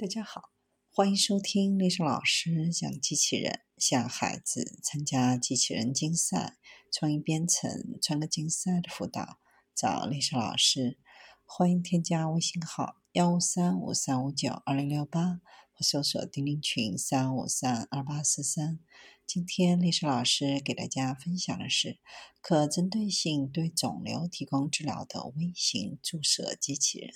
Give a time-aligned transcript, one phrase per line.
[0.00, 0.48] 大家好，
[0.88, 6.56] 欢迎收听丽莎老师讲机器人，向孩子参加机器人竞赛、
[6.90, 9.38] 创意编程、创客竞赛的辅导，
[9.74, 10.96] 找丽莎老师。
[11.44, 15.42] 欢迎添加微信号幺五三五三五九二零六八，
[15.74, 18.80] 或搜索钉钉群三五三二八四三。
[19.26, 21.98] 今天丽莎老师给大家分享的是
[22.40, 27.12] 可针对性对肿瘤提供治疗的微型注射机器人。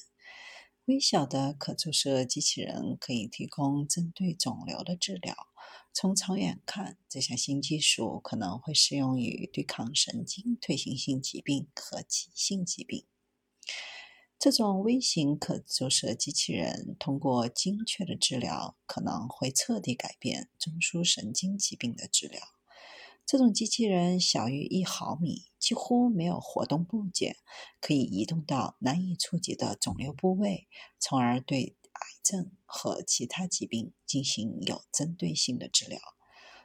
[0.86, 5.34] 微小的可注射机器人可以提供针对肿瘤的治疗。
[5.94, 13.06] 从长远看，这项新技术可能会适用于对抗神经退行性疾病和急性疾病。
[14.38, 22.42] 这种微型可注射机器人通过精确的治疗，可能会彻底改变中枢神经疾病的治疗。
[23.24, 27.38] 这种机器人小于一毫米，几乎没有活动部件，
[27.80, 30.68] 可以移动到难以触及的肿瘤部位，
[30.98, 35.98] 从而对癌症和其他疾病进行有针对性的治疗。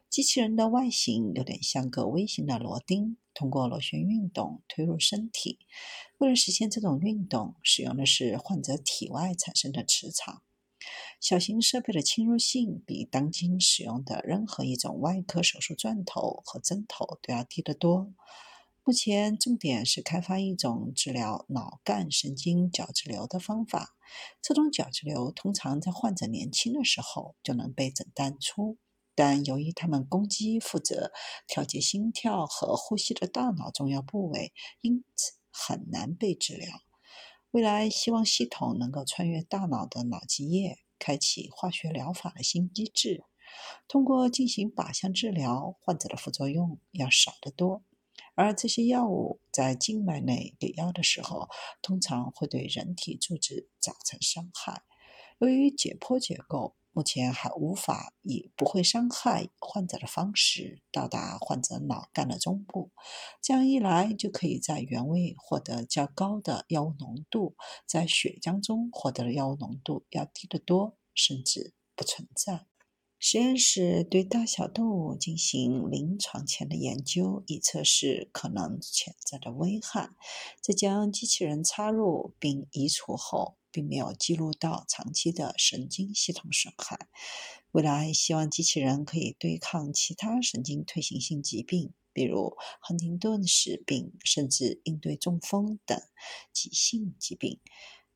[0.10, 5.60] 机器人的外形有点像个微型的螺钉，通过螺旋运动推入身体。
[6.18, 10.44] 为了实现这种运动，使用的是患者体外产生的磁场。
[11.22, 18.14] 小型设备的侵入性比当今使用的任何一种外科手术钻头和针头都要低得多。
[18.90, 23.96] 目前重点是开发一种治疗脑干神经角质瘤的方法。
[24.42, 28.80] 这种角质瘤通常在患者年轻的时候就能被诊断出，
[29.14, 31.12] 但由于它们攻击负责
[31.46, 36.82] 调节心跳和呼吸的大脑重要部位，因此很难被治疗。
[37.52, 43.24] 未来希望系统能够穿越大脑的脑积液，开启化学疗法的新机制。
[43.88, 47.84] 通过进行靶向治疗，患者的副作用要少得多。
[48.40, 51.50] 而这些药物在静脉内给药的时候，
[51.82, 54.84] 通常会对人体组织造成伤害。
[55.40, 62.92] 由于解剖结构，目前还无法以不会伤害患者的方式到达患者脑干的中部。
[63.42, 72.68] 这样一来，就可以在原位获得较高的药物浓度，在血浆中获得的药物浓度要低得多，甚至不存在。
[73.20, 80.10] 实验室对大小动物进行临床前的研究，以测试可能潜在的危害。
[80.62, 83.56] 在将机器人插入并移除后。
[83.72, 87.08] 并没有记录到长期的神经系统损害。
[87.72, 96.02] 未来希望机器人可以对抗其他神经退行性疾病，比如亨廷顿氏病，甚至应对中风等
[96.52, 97.60] 急性疾病。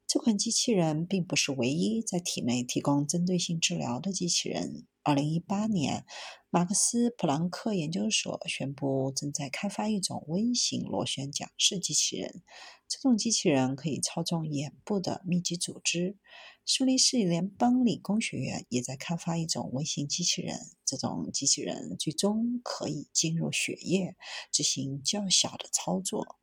[0.08, 4.88] 这款机器人并不是唯一在体内提供针对性治疗的机器人。
[5.06, 6.06] 二零一八年，
[6.50, 12.42] 马克思普朗克研究所宣布正在开发一种微型螺旋桨式机器人。
[12.88, 16.18] 这种机器人可以操纵眼部的密集组织。
[16.66, 20.58] 苏黎世联邦理工学院也在开发一种微型机器人。
[20.86, 24.16] 这种机器人最终可以进入血液，
[24.54, 26.26] 执行较小的操作。